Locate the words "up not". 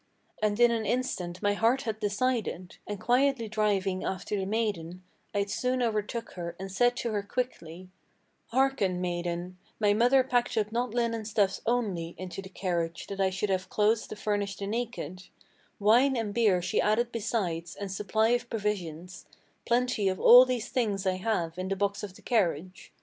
10.57-10.95